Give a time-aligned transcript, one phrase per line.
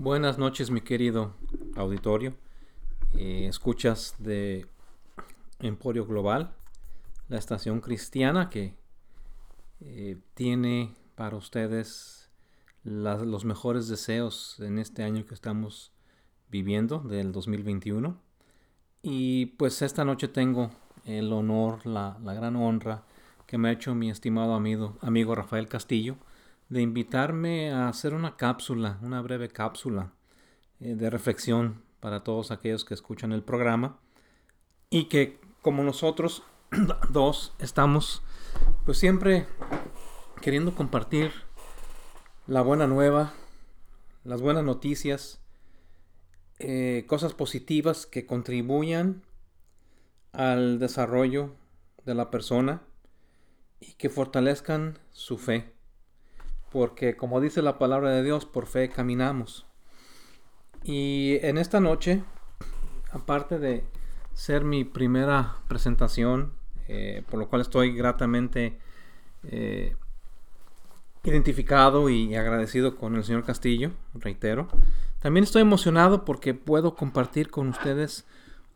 [0.00, 1.34] Buenas noches, mi querido
[1.74, 2.32] auditorio.
[3.14, 4.64] Eh, escuchas de
[5.58, 6.54] Emporio Global,
[7.28, 8.76] la estación cristiana que
[9.80, 12.30] eh, tiene para ustedes
[12.84, 15.90] los mejores deseos en este año que estamos
[16.48, 18.16] viviendo, del 2021.
[19.02, 20.70] Y pues esta noche tengo
[21.06, 23.02] el honor, la, la gran honra
[23.48, 26.18] que me ha hecho mi estimado amigo, amigo Rafael Castillo
[26.68, 30.12] de invitarme a hacer una cápsula, una breve cápsula
[30.80, 33.98] eh, de reflexión para todos aquellos que escuchan el programa
[34.90, 36.42] y que como nosotros
[37.10, 38.22] dos estamos
[38.84, 39.46] pues siempre
[40.40, 41.32] queriendo compartir
[42.46, 43.34] la buena nueva,
[44.24, 45.40] las buenas noticias,
[46.58, 49.22] eh, cosas positivas que contribuyan
[50.32, 51.54] al desarrollo
[52.04, 52.82] de la persona
[53.80, 55.77] y que fortalezcan su fe
[56.70, 59.66] porque como dice la palabra de Dios, por fe caminamos.
[60.82, 62.22] Y en esta noche,
[63.10, 63.84] aparte de
[64.32, 66.52] ser mi primera presentación,
[66.86, 68.78] eh, por lo cual estoy gratamente
[69.44, 69.96] eh,
[71.24, 74.68] identificado y agradecido con el señor Castillo, reitero.
[75.20, 78.24] También estoy emocionado porque puedo compartir con ustedes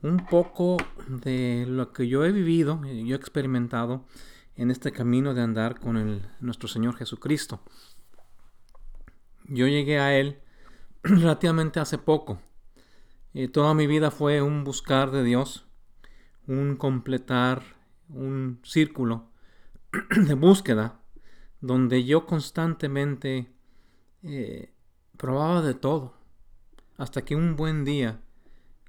[0.02, 4.04] un poco de lo que yo he vivido, yo he experimentado
[4.62, 7.60] en este camino de andar con nuestro Señor Jesucristo.
[9.48, 10.40] Yo llegué a Él
[11.02, 12.40] relativamente hace poco.
[13.34, 15.66] y toda mi vida fue un buscar de Dios,
[16.46, 17.64] un completar
[18.08, 19.30] un círculo
[20.10, 21.00] de búsqueda
[21.60, 23.52] donde yo constantemente
[24.22, 24.72] eh,
[25.16, 26.14] probaba de todo,
[26.98, 28.20] hasta que un buen día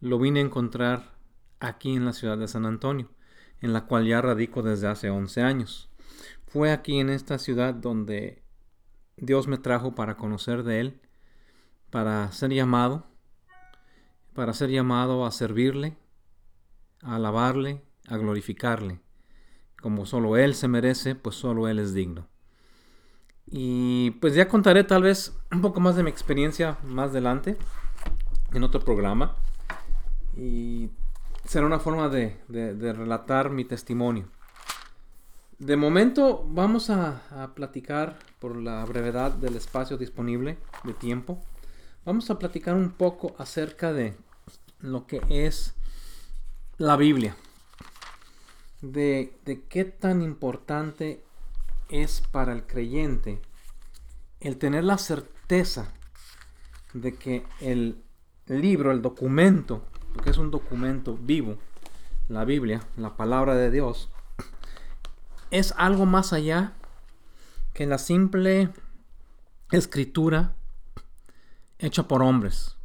[0.01, 1.16] lo vine a encontrar
[1.59, 3.09] aquí en la ciudad de San Antonio
[3.64, 5.89] en la cual ya radico desde hace 11 años.
[6.47, 8.44] Fue aquí en esta ciudad donde
[9.16, 11.02] Dios me trajo para conocer de Él,
[11.89, 13.08] para ser llamado,
[14.34, 15.95] para ser llamado a servirle,
[17.02, 19.00] a alabarle, a glorificarle.
[19.81, 22.28] Como solo Él se merece, pues solo Él es digno.
[23.50, 27.57] Y pues ya contaré tal vez un poco más de mi experiencia más adelante
[28.52, 29.38] en otro programa.
[30.35, 30.90] Y
[31.45, 34.27] será una forma de, relatar mi testimonio.
[35.59, 41.41] De momento vamos a, platicar, por la brevedad del espacio disponible de tiempo,
[42.05, 44.15] vamos a platicar un poco acerca de
[44.79, 45.75] lo que es
[46.77, 47.35] la Biblia.
[48.81, 51.23] De, de, qué tan importante
[51.89, 53.41] es para el creyente
[54.41, 55.93] el tener la certeza
[56.93, 58.03] de que el
[58.47, 61.57] libro, el documento porque es un documento vivo,
[62.29, 64.09] la Biblia, la palabra de Dios,
[65.51, 66.74] es algo más allá
[67.74, 68.69] que la simple
[69.72, 70.56] escritura
[71.79, 72.78] hecha por hombres.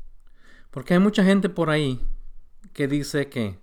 [0.71, 2.07] Porque hay mucha gente por ahí
[2.73, 3.59] que dice que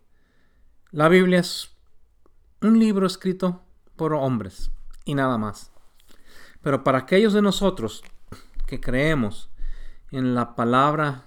[0.92, 1.76] la Biblia es
[2.62, 3.64] un libro escrito
[3.96, 4.72] por hombres
[5.04, 5.72] y nada más.
[6.62, 8.04] Pero para aquellos de nosotros
[8.66, 9.50] que creemos
[10.12, 11.26] en la palabra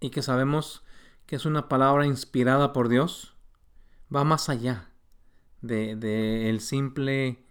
[0.00, 0.82] y que sabemos
[1.30, 3.36] que es una palabra inspirada por Dios,
[4.12, 4.90] va más allá
[5.62, 7.44] de, el simple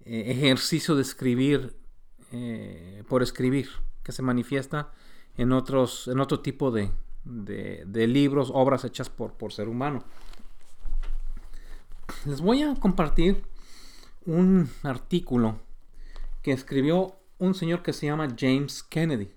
[0.00, 1.76] eh, ejercicio de escribir
[2.30, 3.68] eh, por escribir,
[4.02, 4.92] que se manifiesta
[5.36, 6.90] en, otros, en otro tipo de,
[7.24, 10.02] de, libros, obras hechas por, por ser humano.
[12.24, 13.44] Les voy a compartir
[14.24, 15.60] un artículo
[16.40, 19.30] que escribió un señor que se llama James Kennedy.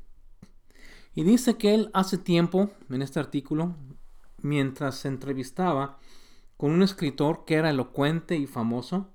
[1.15, 3.75] Y dice que él hace tiempo, en este artículo,
[4.41, 5.97] mientras se entrevistaba
[6.57, 9.09] con un escritor que era elocuente y famoso,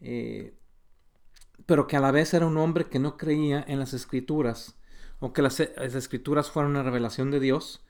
[0.00, 0.54] eh,
[1.66, 4.76] pero que a la vez era un hombre que no creía en las escrituras,
[5.20, 7.84] o que las, escrituras fueran una revelación de Dios,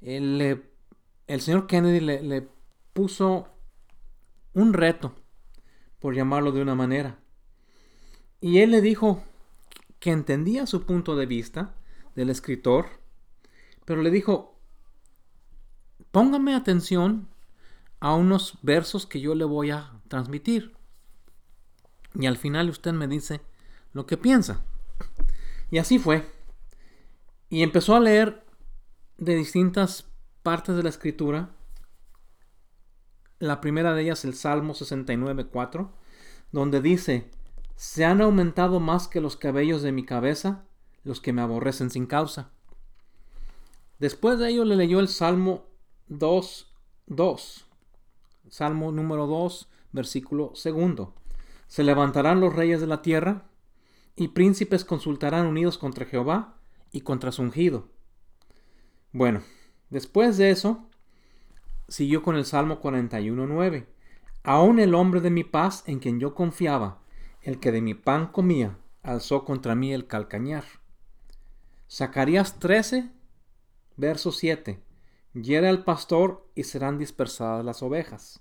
[0.00, 0.60] el
[1.40, 2.48] señor Kennedy le, le
[2.92, 3.48] puso
[4.54, 5.14] un reto,
[5.98, 7.18] por llamarlo de una manera.
[8.40, 9.22] Y él le dijo
[9.98, 11.74] que entendía su punto de vista,
[12.16, 12.88] del escritor,
[13.84, 14.58] pero le dijo,
[16.10, 17.28] póngame atención
[18.00, 20.74] a unos versos que yo le voy a transmitir.
[22.14, 23.42] Y al final usted me dice
[23.92, 24.64] lo que piensa.
[25.70, 26.24] Y así fue.
[27.48, 28.44] Y empezó a leer
[29.18, 30.10] de distintas
[30.42, 31.50] partes de la escritura.
[33.38, 35.90] La primera de ellas, el Salmo 69.4,
[36.52, 37.30] donde dice,
[37.74, 40.65] se han aumentado más que los cabellos de mi cabeza
[41.06, 42.50] los que me aborrecen sin causa.
[44.00, 45.66] Después de ello le leyó el Salmo
[46.08, 46.74] 2,
[47.06, 47.66] 2.
[48.50, 51.14] Salmo número 2, versículo segundo.
[51.68, 53.44] Se levantarán los reyes de la tierra
[54.16, 56.56] y príncipes consultarán unidos contra Jehová
[56.90, 57.88] y contra su ungido.
[59.12, 59.42] Bueno,
[59.90, 60.88] después de eso,
[61.86, 63.86] siguió con el Salmo 41.9.
[64.42, 67.00] Aún el hombre de mi paz en quien yo confiaba,
[67.42, 70.64] el que de mi pan comía, alzó contra mí el calcañar.
[71.90, 73.10] Zacarías 13,
[73.96, 74.80] verso 7.
[75.34, 78.40] Hiera al pastor y serán dispersadas las ovejas.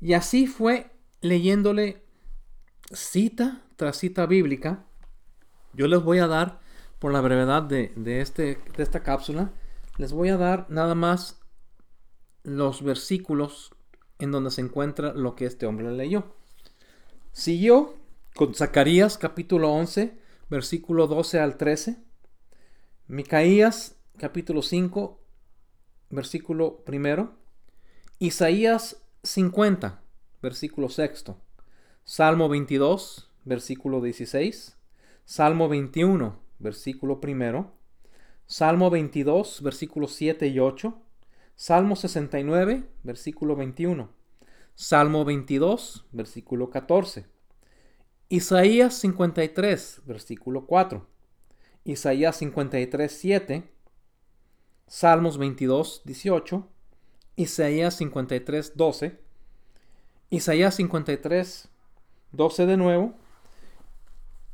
[0.00, 0.90] Y así fue
[1.20, 2.02] leyéndole
[2.92, 4.84] cita tras cita bíblica.
[5.72, 6.60] Yo les voy a dar,
[6.98, 9.52] por la brevedad de, este, de esta cápsula,
[9.98, 11.40] les voy a dar nada más
[12.42, 13.72] los versículos
[14.18, 16.34] en donde se encuentra lo que este hombre leyó.
[17.32, 17.94] Siguió
[18.34, 20.18] con Zacarías capítulo 11,
[20.48, 22.07] versículo 12 al 13.
[23.10, 25.18] Micaías capítulo 5,
[26.10, 27.38] versículo primero.
[28.18, 30.02] Isaías 50,
[30.42, 31.40] versículo sexto.
[32.04, 34.76] Salmo 22, versículo 16.
[35.24, 37.72] Salmo 21, versículo primero.
[38.44, 41.00] Salmo 22, versículos 7 y 8.
[41.56, 44.12] Salmo 69, versículo 21.
[44.74, 47.24] Salmo 22, versículo 14.
[48.28, 51.17] Isaías 53, versículo 4.
[51.88, 53.64] Isaías 53, 7.
[54.86, 56.68] Salmos 22, 18.
[57.36, 59.18] Isaías 53, 12.
[60.28, 61.68] Isaías 53,
[62.32, 63.14] 12 de nuevo.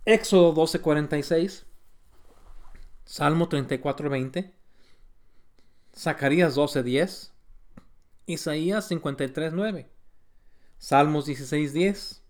[0.05, 1.67] Éxodo 12, 46.
[3.05, 4.55] Salmo 34, 20.
[5.97, 7.33] Zacarías 12:10,
[8.27, 9.87] Isaías 53:9,
[10.79, 12.23] Salmos 16:10,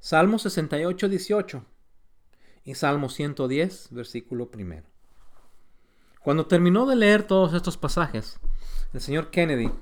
[0.00, 1.64] Salmos 68:18
[2.70, 4.86] y Salmo 110, versículo primero.
[6.22, 8.38] Cuando terminó de leer todos estos pasajes,
[8.92, 9.72] el señor Kennedy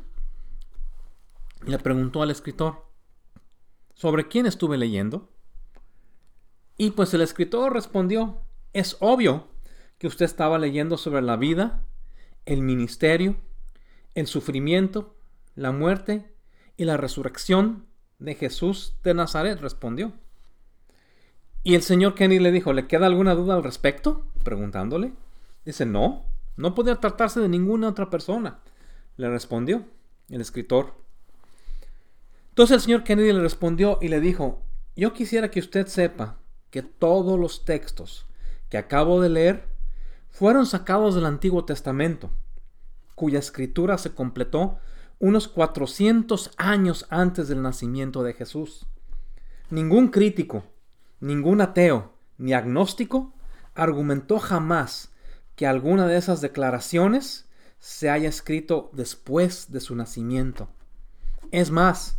[1.66, 2.86] le preguntó al escritor,
[3.92, 5.28] ¿sobre quién estuve leyendo?
[6.78, 8.40] Y pues el escritor respondió,
[8.72, 9.48] es obvio
[9.98, 11.84] que usted estaba leyendo sobre la vida
[12.46, 13.36] el ministerio,
[14.14, 15.14] el sufrimiento,
[15.56, 16.34] la muerte
[16.78, 17.86] y la resurrección
[18.18, 20.14] de Jesús de Nazaret, respondió.
[21.62, 24.26] Y el señor Kenny le dijo, ¿le queda alguna duda al respecto?
[24.42, 25.12] Preguntándole.
[25.64, 26.24] Dice, no,
[26.56, 28.60] no podía tratarse de ninguna otra persona.
[29.16, 29.84] Le respondió
[30.28, 30.94] el escritor.
[32.50, 34.62] Entonces el señor Kennedy le respondió y le dijo,
[34.96, 36.38] yo quisiera que usted sepa
[36.70, 38.26] que todos los textos
[38.68, 39.68] que acabo de leer
[40.28, 42.30] fueron sacados del Antiguo Testamento,
[43.14, 44.78] cuya escritura se completó
[45.20, 48.86] unos 400 años antes del nacimiento de Jesús.
[49.70, 50.64] Ningún crítico,
[51.20, 53.34] ningún ateo, ni agnóstico
[53.74, 55.12] argumentó jamás
[55.56, 57.48] que alguna de esas declaraciones
[57.78, 60.68] se haya escrito después de su nacimiento.
[61.50, 62.18] Es más,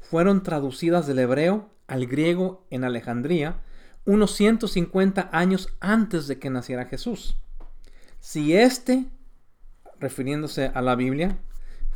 [0.00, 3.62] fueron traducidas del hebreo al griego en Alejandría
[4.04, 7.36] unos 150 años antes de que naciera Jesús.
[8.20, 9.06] Si este,
[9.98, 11.38] refiriéndose a la Biblia,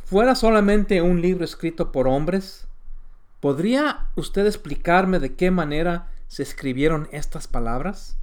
[0.03, 2.67] fuera solamente un libro escrito por hombres,
[3.39, 8.17] ¿podría usted explicarme de qué manera se escribieron estas palabras?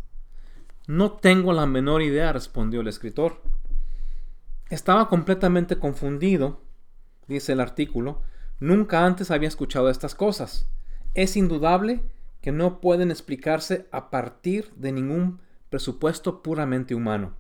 [0.87, 3.41] No tengo la menor idea, respondió el escritor.
[4.69, 6.61] Estaba completamente confundido,
[7.27, 8.23] dice el artículo,
[8.61, 10.69] nunca antes había escuchado estas cosas.
[11.15, 12.03] Es indudable
[12.41, 15.41] que no pueden explicarse a partir de ningún
[15.71, 17.35] presupuesto puramente humano.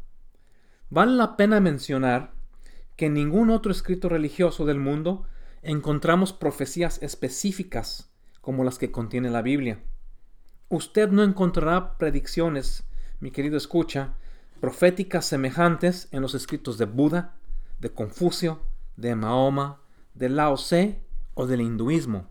[0.88, 2.32] Vale la pena mencionar
[2.96, 5.26] que en ningún otro escrito religioso del mundo
[5.62, 9.82] encontramos profecías específicas como las que contiene la Biblia.
[10.74, 12.82] Usted no encontrará predicciones,
[13.20, 14.14] mi querido escucha,
[14.60, 17.36] proféticas semejantes en los escritos de Buda,
[17.78, 18.60] de Confucio,
[18.96, 19.82] de Mahoma,
[20.14, 21.00] de Lao Tse
[21.34, 22.26] o del hinduismo.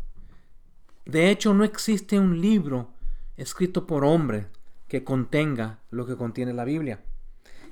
[1.05, 2.89] De hecho, no existe un libro
[3.37, 4.47] escrito por hombre
[4.89, 7.01] que contenga lo que contiene la Biblia.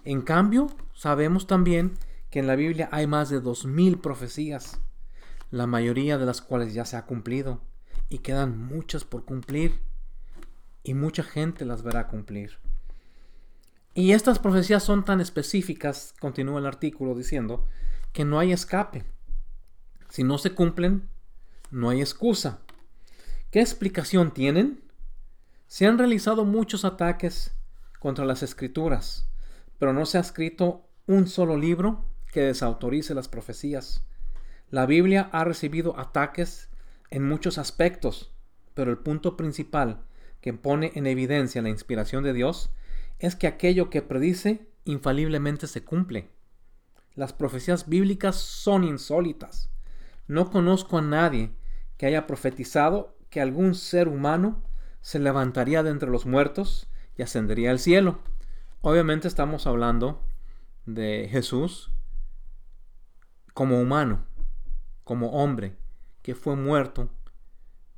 [0.06, 1.96] En cambio, sabemos también
[2.30, 4.80] que en la Biblia hay más de dos mil profecías,
[5.50, 7.60] la mayoría de las cuales ya se ha cumplido,
[8.08, 9.90] y quedan muchas por cumplir,
[10.83, 12.57] y mucha gente las verá cumplir.
[13.93, 17.67] Y estas profecías son tan específicas, continúa el artículo diciendo,
[18.13, 19.03] que no hay escape.
[20.09, 21.09] Si no se cumplen,
[21.71, 22.59] no hay excusa.
[23.50, 24.81] ¿Qué explicación tienen?
[25.67, 27.53] Se han realizado muchos ataques
[28.00, 29.29] contra las escrituras,
[29.77, 34.03] pero no se ha escrito un solo libro que desautorice las profecías.
[34.69, 36.69] La Biblia ha recibido ataques
[37.09, 38.31] en muchos aspectos,
[38.73, 40.05] pero el punto principal
[40.41, 42.71] que pone en evidencia la inspiración de Dios
[43.19, 46.29] es que aquello que predice infaliblemente se cumple.
[47.13, 49.69] Las profecías bíblicas son insólitas.
[50.27, 51.51] No conozco a nadie
[51.98, 54.63] que haya profetizado que algún ser humano
[55.01, 58.19] se levantaría de entre los muertos y ascendería al cielo.
[58.81, 60.24] Obviamente estamos hablando
[60.86, 61.91] de Jesús
[63.53, 64.25] como humano,
[65.03, 65.75] como hombre,
[66.21, 67.10] que fue muerto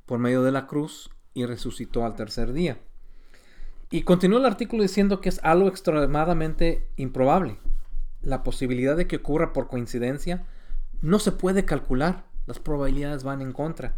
[0.04, 2.78] por medio de la cruz y resucitó al tercer día.
[3.90, 7.58] Y continúa el artículo diciendo que es algo extremadamente improbable.
[8.22, 10.46] La posibilidad de que ocurra por coincidencia
[11.02, 12.24] no se puede calcular.
[12.46, 13.96] Las probabilidades van en contra.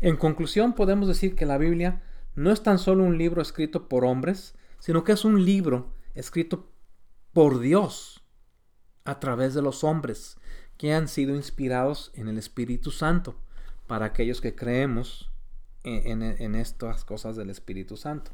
[0.00, 2.02] En conclusión, podemos decir que la Biblia
[2.34, 6.70] no es tan solo un libro escrito por hombres, sino que es un libro escrito
[7.32, 8.24] por Dios
[9.04, 10.38] a través de los hombres
[10.76, 13.36] que han sido inspirados en el Espíritu Santo
[13.86, 15.30] para aquellos que creemos
[15.84, 18.30] en, estas cosas del Espíritu Santo.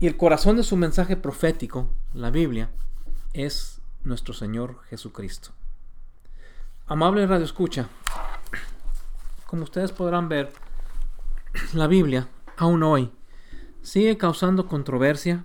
[0.00, 2.70] Y el corazón de su mensaje profético, la Biblia,
[3.32, 5.50] es nuestro Señor Jesucristo.
[6.86, 7.88] Amable Radio Escucha,
[9.46, 10.52] como ustedes podrán ver,
[11.74, 13.12] la Biblia, aún hoy,
[13.82, 15.44] sigue causando controversia.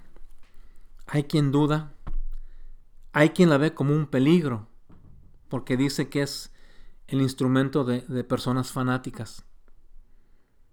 [1.05, 1.93] Hay quien duda,
[3.13, 4.67] hay quien la ve como un peligro,
[5.49, 6.51] porque dice que es
[7.07, 9.45] el instrumento de, de personas fanáticas.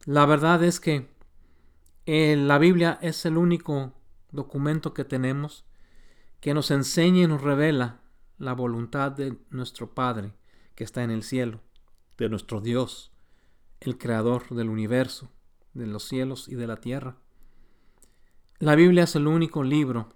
[0.06, 1.08] La verdad es que
[2.04, 3.94] eh, la Biblia es el único
[4.32, 5.64] documento que tenemos
[6.40, 8.02] que nos enseña y nos revela
[8.37, 10.34] la voluntad de nuestro Padre
[10.75, 11.61] que está en el cielo,
[12.18, 13.12] de nuestro Dios,
[13.80, 15.30] el creador del universo,
[15.73, 17.16] de los cielos y de la tierra.
[18.58, 20.11] La Biblia es el único libro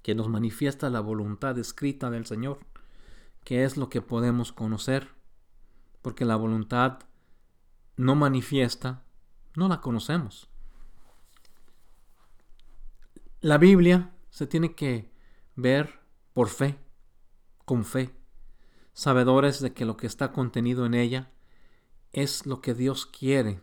[0.00, 2.60] que nos manifiesta la voluntad escrita del Señor,
[3.44, 5.08] que es lo que podemos conocer,
[6.00, 7.00] porque la voluntad
[7.96, 9.03] no manifiesta
[9.56, 10.48] no la conocemos.
[13.40, 15.12] La Biblia se tiene que
[15.54, 16.00] ver
[16.32, 16.78] por fe,
[17.64, 18.14] con fe,
[18.92, 21.30] sabedores de que lo que está contenido en ella
[22.12, 23.60] es lo que Dios quiere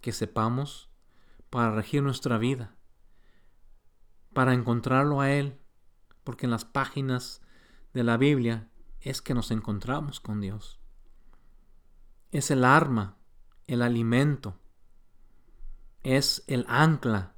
[0.00, 0.88] que sepamos
[1.50, 2.76] para regir nuestra vida,
[4.32, 5.58] para encontrarlo a Él,
[6.22, 7.40] porque en las páginas
[7.94, 8.68] de la Biblia
[9.00, 10.78] es que nos encontramos con Dios.
[12.30, 13.16] Es el arma,
[13.66, 14.58] el alimento,
[16.02, 17.34] es el ancla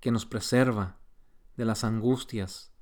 [0.00, 0.98] que nos preserva
[1.56, 2.72] de las angustias,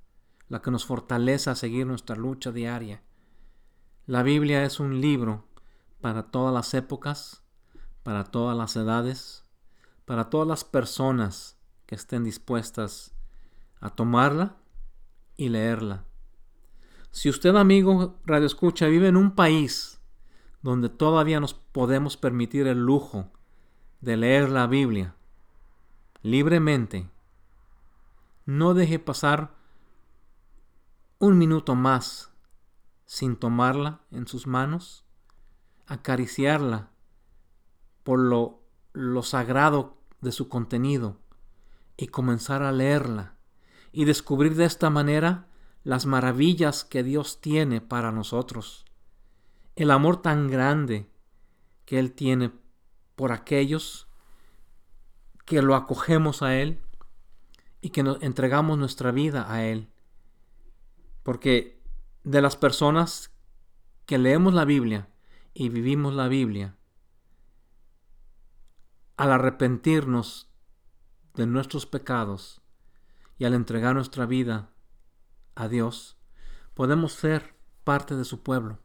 [0.49, 3.03] la que nos fortalece a seguir nuestra lucha diaria.
[4.07, 5.47] La Biblia es un libro
[6.01, 7.45] para todas las épocas,
[8.03, 9.45] para todas las edades,
[10.05, 13.15] para todas las personas que estén dispuestas
[13.81, 14.57] a tomarla
[15.37, 16.05] y leerla.
[17.11, 20.01] Si usted, amigo Radio Escucha, vive en un país
[20.63, 23.33] donde todavía nos podemos permitir el lujo
[24.01, 25.15] de leer la Biblia
[26.23, 27.09] libremente,
[28.45, 29.55] no deje pasar
[31.19, 32.31] un minuto más
[33.07, 35.05] sin tomarla en sus manos,
[35.87, 36.91] acariciarla
[38.03, 41.19] por lo, lo sagrado de su contenido
[41.97, 43.35] y comenzar a leerla
[43.93, 45.49] y descubrir de esta manera
[45.83, 48.85] las maravillas que Dios tiene para nosotros,
[49.77, 51.11] el amor tan grande
[51.85, 52.53] que Él tiene
[53.21, 54.09] por aquellos
[55.45, 56.81] que lo acogemos a Él
[57.83, 59.91] y que nos entregamos nuestra vida a Él.
[61.23, 61.83] Porque
[62.25, 63.31] de las personas
[64.07, 65.11] que leemos la Biblia
[65.53, 66.79] y vivimos la Biblia,
[69.19, 70.51] al arrepentirnos
[71.35, 72.63] de nuestros pecados
[73.37, 74.71] y al entregar nuestra vida
[75.57, 76.17] a Dios,
[76.73, 78.79] podemos ser parte de su pueblo,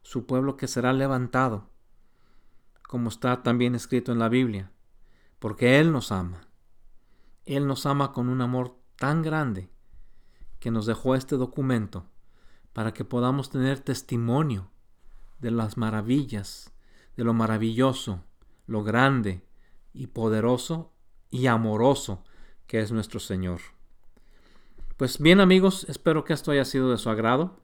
[0.00, 1.71] su pueblo que será levantado,
[2.92, 4.70] como está también escrito en la Biblia
[5.38, 6.46] porque Él nos ama.
[7.46, 9.70] Él nos ama con un amor tan grande
[10.60, 12.04] que nos dejó este documento
[12.74, 14.70] para que podamos tener testimonio
[15.38, 16.74] de las maravillas,
[17.16, 18.22] de lo maravilloso,
[18.66, 19.42] lo grande
[19.94, 20.92] y poderoso
[21.30, 22.22] y amoroso
[22.66, 23.62] que es nuestro Señor.
[24.98, 27.56] Pues bien amigos, espero que esto haya sido de su agrado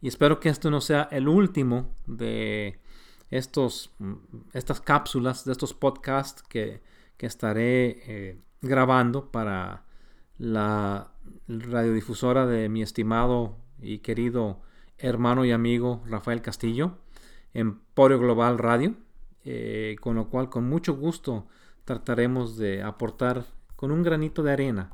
[0.00, 2.79] y espero que esto no sea el último de
[3.30, 4.14] estos, mm,
[4.52, 6.82] estas cápsulas, de estos podcasts que,
[7.18, 9.84] estaré eh, grabando para
[10.38, 11.12] la
[11.48, 14.62] radiodifusora de mi estimado y querido
[14.96, 16.96] hermano y amigo Rafael Castillo,
[17.52, 18.94] Emporio Global Radio,
[19.44, 21.46] eh, con lo cual con mucho gusto
[21.84, 23.44] trataremos de aportar
[23.76, 24.92] con un granito de arena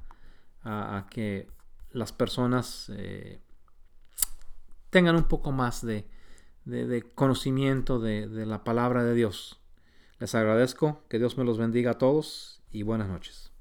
[0.65, 1.49] a, que
[1.93, 3.41] las personas eh,
[4.91, 5.85] tengan un poco más
[6.67, 9.59] de, de, conocimiento de, de la palabra de Dios.
[10.19, 13.56] Les agradezco, que Dios me los bendiga a todos y buenas noches.